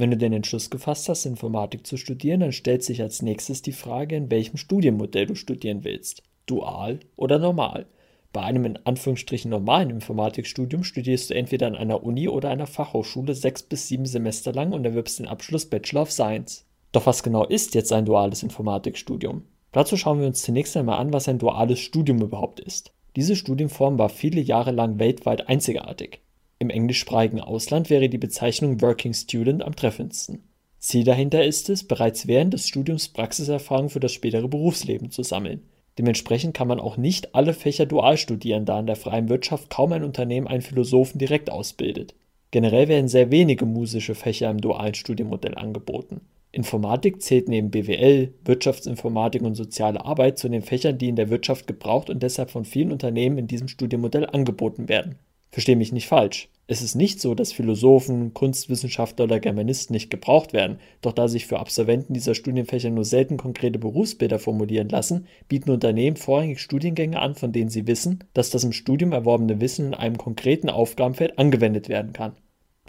[0.00, 3.72] Wenn du den Entschluss gefasst hast, Informatik zu studieren, dann stellt sich als nächstes die
[3.72, 6.22] Frage, in welchem Studienmodell du studieren willst.
[6.46, 7.84] Dual oder normal.
[8.32, 13.34] Bei einem in Anführungsstrichen normalen Informatikstudium studierst du entweder an einer Uni oder einer Fachhochschule
[13.34, 16.64] sechs bis sieben Semester lang und erwirbst den Abschluss Bachelor of Science.
[16.92, 19.42] Doch was genau ist jetzt ein duales Informatikstudium?
[19.72, 22.94] Dazu schauen wir uns zunächst einmal an, was ein duales Studium überhaupt ist.
[23.16, 26.22] Diese Studienform war viele Jahre lang weltweit einzigartig.
[26.62, 30.42] Im englischsprachigen Ausland wäre die Bezeichnung Working Student am treffendsten.
[30.78, 35.62] Ziel dahinter ist es, bereits während des Studiums Praxiserfahrung für das spätere Berufsleben zu sammeln.
[35.96, 39.94] Dementsprechend kann man auch nicht alle Fächer dual studieren, da in der freien Wirtschaft kaum
[39.94, 42.14] ein Unternehmen einen Philosophen direkt ausbildet.
[42.50, 46.20] Generell werden sehr wenige musische Fächer im dualen Studienmodell angeboten.
[46.52, 51.66] Informatik zählt neben BWL, Wirtschaftsinformatik und soziale Arbeit zu den Fächern, die in der Wirtschaft
[51.66, 55.16] gebraucht und deshalb von vielen Unternehmen in diesem Studienmodell angeboten werden.
[55.50, 56.48] Verstehe mich nicht falsch.
[56.68, 61.46] Es ist nicht so, dass Philosophen, Kunstwissenschaftler oder Germanisten nicht gebraucht werden, doch da sich
[61.46, 67.34] für Absolventen dieser Studienfächer nur selten konkrete Berufsbilder formulieren lassen, bieten Unternehmen vorrangig Studiengänge an,
[67.34, 71.88] von denen sie wissen, dass das im Studium erworbene Wissen in einem konkreten Aufgabenfeld angewendet
[71.88, 72.36] werden kann.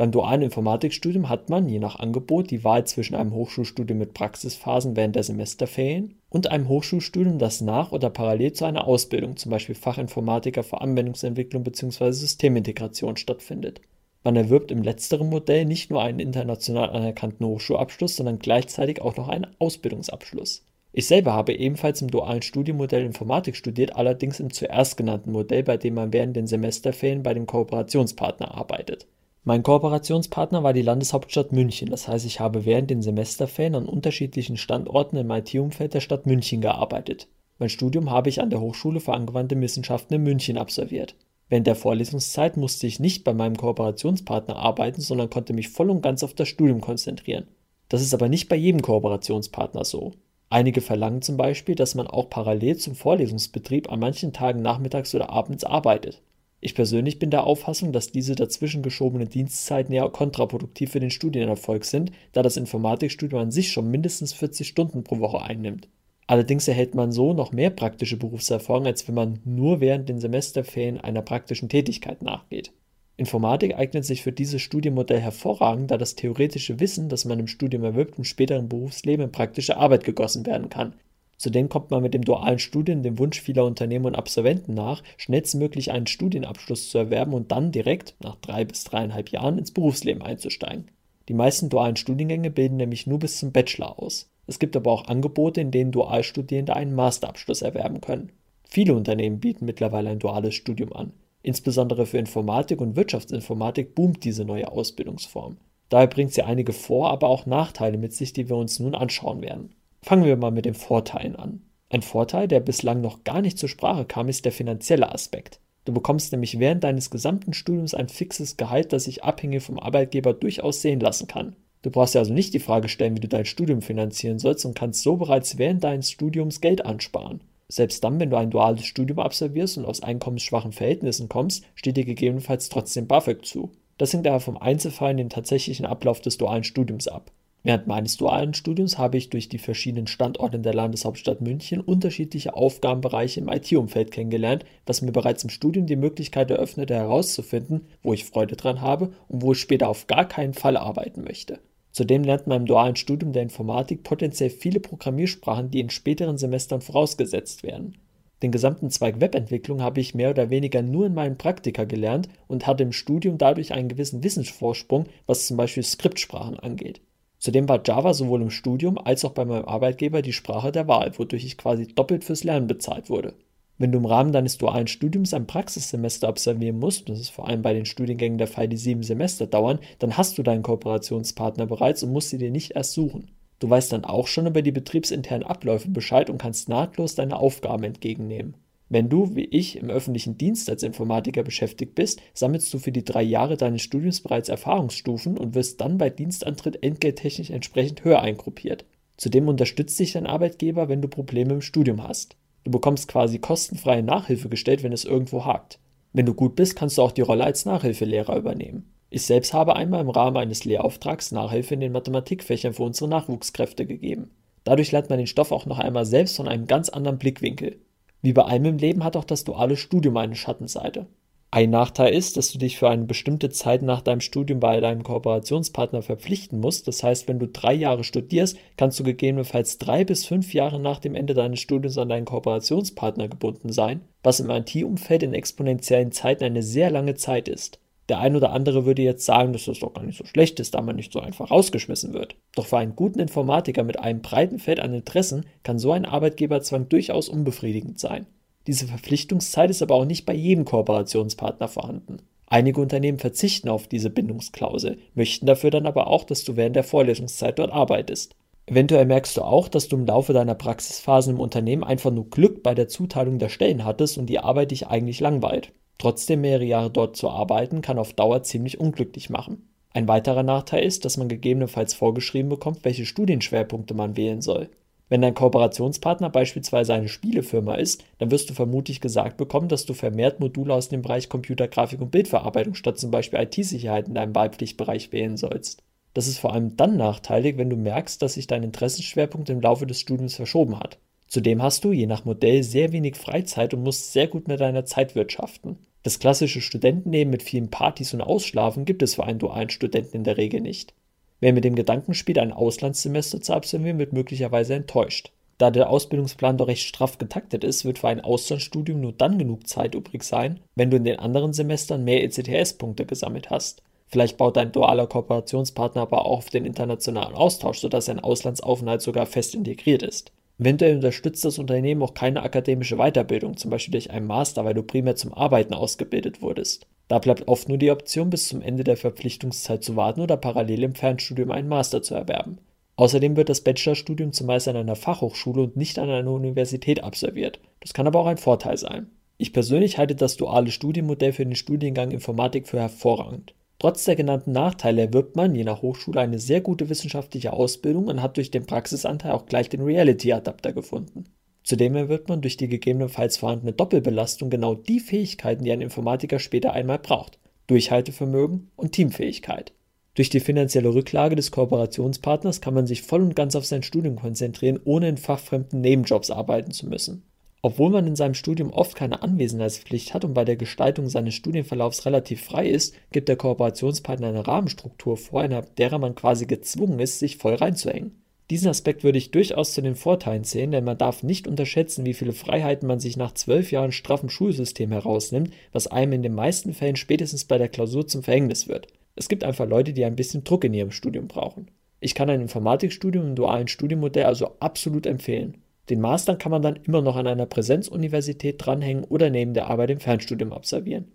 [0.01, 4.95] Beim dualen Informatikstudium hat man, je nach Angebot, die Wahl zwischen einem Hochschulstudium mit Praxisphasen
[4.95, 9.75] während der Semesterferien und einem Hochschulstudium, das nach oder parallel zu einer Ausbildung, zum Beispiel
[9.75, 12.13] Fachinformatiker für Anwendungsentwicklung bzw.
[12.13, 13.81] Systemintegration, stattfindet.
[14.23, 19.29] Man erwirbt im letzteren Modell nicht nur einen international anerkannten Hochschulabschluss, sondern gleichzeitig auch noch
[19.29, 20.65] einen Ausbildungsabschluss.
[20.93, 25.77] Ich selber habe ebenfalls im dualen Studienmodell Informatik studiert, allerdings im zuerst genannten Modell, bei
[25.77, 29.05] dem man während den Semesterferien bei dem Kooperationspartner arbeitet.
[29.43, 34.55] Mein Kooperationspartner war die Landeshauptstadt München, das heißt, ich habe während den Semesterferien an unterschiedlichen
[34.55, 37.27] Standorten im IT-Umfeld der Stadt München gearbeitet.
[37.57, 41.15] Mein Studium habe ich an der Hochschule für angewandte Wissenschaften in München absolviert.
[41.49, 46.03] Während der Vorlesungszeit musste ich nicht bei meinem Kooperationspartner arbeiten, sondern konnte mich voll und
[46.03, 47.47] ganz auf das Studium konzentrieren.
[47.89, 50.11] Das ist aber nicht bei jedem Kooperationspartner so.
[50.51, 55.31] Einige verlangen zum Beispiel, dass man auch parallel zum Vorlesungsbetrieb an manchen Tagen nachmittags oder
[55.31, 56.21] abends arbeitet.
[56.63, 61.83] Ich persönlich bin der Auffassung, dass diese dazwischen geschobenen Dienstzeiten eher kontraproduktiv für den Studienerfolg
[61.85, 65.89] sind, da das Informatikstudium an sich schon mindestens 40 Stunden pro Woche einnimmt.
[66.27, 70.99] Allerdings erhält man so noch mehr praktische Berufserfahrung, als wenn man nur während den Semesterferien
[70.99, 72.71] einer praktischen Tätigkeit nachgeht.
[73.17, 77.83] Informatik eignet sich für dieses Studienmodell hervorragend, da das theoretische Wissen, das man im Studium
[77.83, 80.93] erwirbt, im späteren Berufsleben in praktische Arbeit gegossen werden kann.
[81.41, 85.91] Zudem kommt man mit dem dualen Studium dem Wunsch vieler Unternehmen und Absolventen nach, schnellstmöglich
[85.91, 90.91] einen Studienabschluss zu erwerben und dann direkt, nach drei bis dreieinhalb Jahren, ins Berufsleben einzusteigen.
[91.29, 94.29] Die meisten dualen Studiengänge bilden nämlich nur bis zum Bachelor aus.
[94.45, 98.33] Es gibt aber auch Angebote, in denen Dualstudierende einen Masterabschluss erwerben können.
[98.69, 101.11] Viele Unternehmen bieten mittlerweile ein duales Studium an.
[101.41, 105.57] Insbesondere für Informatik und Wirtschaftsinformatik boomt diese neue Ausbildungsform.
[105.89, 109.41] Daher bringt sie einige Vor-, aber auch Nachteile mit sich, die wir uns nun anschauen
[109.41, 109.73] werden.
[110.03, 111.61] Fangen wir mal mit den Vorteilen an.
[111.89, 115.59] Ein Vorteil, der bislang noch gar nicht zur Sprache kam, ist der finanzielle Aspekt.
[115.85, 120.33] Du bekommst nämlich während deines gesamten Studiums ein fixes Gehalt, das sich abhängig vom Arbeitgeber
[120.33, 121.55] durchaus sehen lassen kann.
[121.81, 124.75] Du brauchst dir also nicht die Frage stellen, wie du dein Studium finanzieren sollst und
[124.75, 127.41] kannst so bereits während deines Studiums Geld ansparen.
[127.67, 132.05] Selbst dann, wenn du ein duales Studium absolvierst und aus einkommensschwachen Verhältnissen kommst, steht dir
[132.05, 133.71] gegebenenfalls trotzdem BAföG zu.
[133.97, 137.31] Das hängt daher vom Einzelfall in den tatsächlichen Ablauf des dualen Studiums ab.
[137.63, 142.55] Während meines dualen Studiums habe ich durch die verschiedenen Standorte in der Landeshauptstadt München unterschiedliche
[142.55, 148.25] Aufgabenbereiche im IT-Umfeld kennengelernt, was mir bereits im Studium die Möglichkeit eröffnete, herauszufinden, wo ich
[148.25, 151.59] Freude dran habe und wo ich später auf gar keinen Fall arbeiten möchte.
[151.91, 156.81] Zudem lernt man im dualen Studium der Informatik potenziell viele Programmiersprachen, die in späteren Semestern
[156.81, 157.97] vorausgesetzt werden.
[158.41, 162.65] Den gesamten Zweig Webentwicklung habe ich mehr oder weniger nur in meinen Praktika gelernt und
[162.65, 167.01] hatte im Studium dadurch einen gewissen Wissensvorsprung, was zum Beispiel Skriptsprachen angeht.
[167.41, 171.17] Zudem war Java sowohl im Studium als auch bei meinem Arbeitgeber die Sprache der Wahl,
[171.17, 173.33] wodurch ich quasi doppelt fürs Lernen bezahlt wurde.
[173.79, 177.63] Wenn du im Rahmen deines dualen Studiums ein Praxissemester absolvieren musst, das ist vor allem
[177.63, 182.03] bei den Studiengängen der Fall, die sieben Semester dauern, dann hast du deinen Kooperationspartner bereits
[182.03, 183.31] und musst sie dir nicht erst suchen.
[183.57, 187.83] Du weißt dann auch schon über die betriebsinternen Abläufe Bescheid und kannst nahtlos deine Aufgaben
[187.83, 188.53] entgegennehmen.
[188.93, 193.05] Wenn du, wie ich, im öffentlichen Dienst als Informatiker beschäftigt bist, sammelst du für die
[193.05, 198.83] drei Jahre deines Studiums bereits Erfahrungsstufen und wirst dann bei Dienstantritt entgelttechnisch entsprechend höher eingruppiert.
[199.15, 202.35] Zudem unterstützt dich dein Arbeitgeber, wenn du Probleme im Studium hast.
[202.65, 205.79] Du bekommst quasi kostenfreie Nachhilfe gestellt, wenn es irgendwo hakt.
[206.11, 208.91] Wenn du gut bist, kannst du auch die Rolle als Nachhilfelehrer übernehmen.
[209.09, 213.85] Ich selbst habe einmal im Rahmen eines Lehrauftrags Nachhilfe in den Mathematikfächern für unsere Nachwuchskräfte
[213.85, 214.31] gegeben.
[214.65, 217.79] Dadurch lernt man den Stoff auch noch einmal selbst von einem ganz anderen Blickwinkel.
[218.21, 221.07] Wie bei allem im Leben hat auch das duale Studium eine Schattenseite.
[221.53, 225.03] Ein Nachteil ist, dass du dich für eine bestimmte Zeit nach deinem Studium bei deinem
[225.03, 226.87] Kooperationspartner verpflichten musst.
[226.87, 230.99] Das heißt, wenn du drei Jahre studierst, kannst du gegebenenfalls drei bis fünf Jahre nach
[230.99, 236.45] dem Ende deines Studiums an deinen Kooperationspartner gebunden sein, was im IT-Umfeld in exponentiellen Zeiten
[236.45, 237.80] eine sehr lange Zeit ist.
[238.11, 240.75] Der ein oder andere würde jetzt sagen, dass das doch gar nicht so schlecht ist,
[240.75, 242.35] da man nicht so einfach rausgeschmissen wird.
[242.55, 246.89] Doch für einen guten Informatiker mit einem breiten Feld an Interessen kann so ein Arbeitgeberzwang
[246.89, 248.25] durchaus unbefriedigend sein.
[248.67, 252.17] Diese Verpflichtungszeit ist aber auch nicht bei jedem Kooperationspartner vorhanden.
[252.47, 256.83] Einige Unternehmen verzichten auf diese Bindungsklausel, möchten dafür dann aber auch, dass du während der
[256.83, 258.35] Vorlesungszeit dort arbeitest.
[258.65, 262.61] Eventuell merkst du auch, dass du im Laufe deiner Praxisphasen im Unternehmen einfach nur Glück
[262.61, 265.71] bei der Zuteilung der Stellen hattest und die Arbeit dich eigentlich langweilt.
[266.01, 269.69] Trotzdem mehrere Jahre dort zu arbeiten, kann auf Dauer ziemlich unglücklich machen.
[269.93, 274.71] Ein weiterer Nachteil ist, dass man gegebenenfalls vorgeschrieben bekommt, welche Studienschwerpunkte man wählen soll.
[275.09, 279.93] Wenn dein Kooperationspartner beispielsweise eine Spielefirma ist, dann wirst du vermutlich gesagt bekommen, dass du
[279.93, 285.11] vermehrt Module aus dem Bereich Computergrafik und Bildverarbeitung statt zum Beispiel IT-Sicherheit in deinem Wahlpflichtbereich
[285.11, 285.83] wählen sollst.
[286.15, 289.85] Das ist vor allem dann nachteilig, wenn du merkst, dass sich dein Interessenschwerpunkt im Laufe
[289.85, 290.97] des Studiums verschoben hat.
[291.27, 294.85] Zudem hast du je nach Modell sehr wenig Freizeit und musst sehr gut mit deiner
[294.85, 295.77] Zeit wirtschaften.
[296.03, 300.23] Das klassische Studentenleben mit vielen Partys und Ausschlafen gibt es für einen dualen Studenten in
[300.23, 300.93] der Regel nicht.
[301.39, 305.31] Wer mit dem Gedanken spielt, ein Auslandssemester zu absolvieren, wird möglicherweise enttäuscht.
[305.57, 309.67] Da der Ausbildungsplan doch recht straff getaktet ist, wird für ein Auslandsstudium nur dann genug
[309.67, 313.83] Zeit übrig sein, wenn du in den anderen Semestern mehr ECTS-Punkte gesammelt hast.
[314.07, 319.27] Vielleicht baut dein dualer Kooperationspartner aber auch auf den internationalen Austausch, sodass ein Auslandsaufenthalt sogar
[319.27, 320.31] fest integriert ist.
[320.61, 324.83] Eventuell unterstützt das Unternehmen auch keine akademische Weiterbildung, zum Beispiel durch einen Master, weil du
[324.83, 326.85] primär zum Arbeiten ausgebildet wurdest.
[327.07, 330.83] Da bleibt oft nur die Option, bis zum Ende der Verpflichtungszeit zu warten oder parallel
[330.83, 332.59] im Fernstudium einen Master zu erwerben.
[332.95, 337.59] Außerdem wird das Bachelorstudium zumeist an einer Fachhochschule und nicht an einer Universität absolviert.
[337.79, 339.07] Das kann aber auch ein Vorteil sein.
[339.39, 343.55] Ich persönlich halte das duale Studienmodell für den Studiengang Informatik für hervorragend.
[343.81, 348.21] Trotz der genannten Nachteile erwirbt man je nach Hochschule eine sehr gute wissenschaftliche Ausbildung und
[348.21, 351.23] hat durch den Praxisanteil auch gleich den Reality-Adapter gefunden.
[351.63, 356.73] Zudem erwirbt man durch die gegebenenfalls vorhandene Doppelbelastung genau die Fähigkeiten, die ein Informatiker später
[356.73, 357.39] einmal braucht.
[357.65, 359.73] Durchhaltevermögen und Teamfähigkeit.
[360.13, 364.17] Durch die finanzielle Rücklage des Kooperationspartners kann man sich voll und ganz auf sein Studium
[364.17, 367.23] konzentrieren, ohne in fachfremden Nebenjobs arbeiten zu müssen.
[367.63, 372.05] Obwohl man in seinem Studium oft keine Anwesenheitspflicht hat und bei der Gestaltung seines Studienverlaufs
[372.07, 377.19] relativ frei ist, gibt der Kooperationspartner eine Rahmenstruktur vor, innerhalb derer man quasi gezwungen ist,
[377.19, 378.21] sich voll reinzuhängen.
[378.49, 382.13] Diesen Aspekt würde ich durchaus zu den Vorteilen zählen, denn man darf nicht unterschätzen, wie
[382.13, 386.73] viele Freiheiten man sich nach zwölf Jahren straffem Schulsystem herausnimmt, was einem in den meisten
[386.73, 388.87] Fällen spätestens bei der Klausur zum Verhängnis wird.
[389.15, 391.69] Es gibt einfach Leute, die ein bisschen Druck in ihrem Studium brauchen.
[392.01, 395.61] Ich kann ein Informatikstudium im dualen Studienmodell also absolut empfehlen.
[395.91, 399.89] Den Master kann man dann immer noch an einer Präsenzuniversität dranhängen oder neben der Arbeit
[399.91, 401.11] im Fernstudium absolvieren.